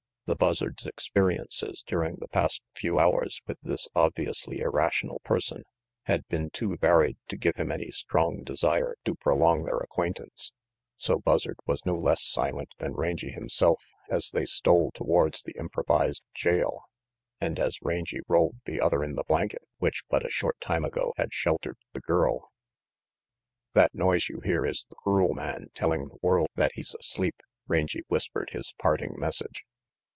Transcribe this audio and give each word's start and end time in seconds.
The 0.27 0.35
Buzzard's 0.37 0.87
experiences 0.87 1.83
during 1.85 2.15
the 2.15 2.27
past 2.29 2.61
few 2.73 2.99
hours 2.99 3.41
with 3.47 3.59
this 3.63 3.89
obviously 3.93 4.59
irrational 4.59 5.19
person 5.25 5.63
had 6.03 6.25
been 6.29 6.49
too 6.51 6.77
varied 6.77 7.17
to 7.27 7.35
give 7.35 7.57
him 7.57 7.69
any 7.69 7.91
strong 7.91 8.43
desire 8.45 8.95
to 9.03 9.15
prolong 9.15 9.65
their 9.65 9.79
acquaintance, 9.79 10.53
so 10.95 11.19
Buzzard 11.19 11.57
was 11.65 11.85
no 11.85 11.95
less 11.95 12.23
silent 12.23 12.69
than 12.77 12.93
Rangy 12.93 13.31
himself 13.31 13.81
as 14.09 14.29
they 14.31 14.45
stole 14.45 14.91
towards 14.93 15.43
the 15.43 15.53
improvised 15.59 16.23
jail, 16.33 16.83
and 17.41 17.59
as 17.59 17.81
Rangy 17.81 18.21
rolled 18.29 18.61
the 18.63 18.79
other 18.79 19.03
in 19.03 19.15
the 19.15 19.25
blanket 19.25 19.63
which 19.79 20.03
but 20.09 20.25
a 20.25 20.29
short 20.29 20.61
time 20.61 20.85
ago 20.85 21.11
had 21.17 21.33
sheltered 21.33 21.77
the 21.91 21.99
girl. 21.99 22.51
"That 23.73 23.93
noise 23.93 24.29
you 24.29 24.39
hear 24.39 24.65
is 24.65 24.85
the 24.87 24.95
crool 24.95 25.33
man 25.33 25.71
telling 25.75 26.07
the 26.07 26.19
\iorld 26.23 26.47
that 26.55 26.71
he's 26.75 26.95
asleep," 26.97 27.41
Rangy 27.67 28.03
whispered 28.07 28.51
his 28.51 28.73
parting 28.77 29.15
message. 29.17 29.65